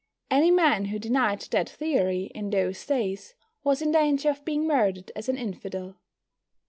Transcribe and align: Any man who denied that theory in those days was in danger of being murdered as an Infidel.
Any 0.31 0.49
man 0.49 0.85
who 0.85 0.97
denied 0.97 1.41
that 1.51 1.69
theory 1.69 2.31
in 2.33 2.49
those 2.49 2.83
days 2.87 3.35
was 3.63 3.83
in 3.83 3.91
danger 3.91 4.31
of 4.31 4.43
being 4.43 4.65
murdered 4.65 5.11
as 5.15 5.29
an 5.29 5.37
Infidel. 5.37 5.99